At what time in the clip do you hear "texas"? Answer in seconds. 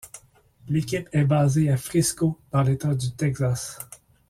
3.11-3.77